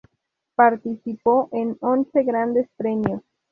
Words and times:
Participó 0.55 1.47
en 1.51 1.77
once 1.79 2.23
Grandes 2.23 2.67
Premios. 2.75 3.21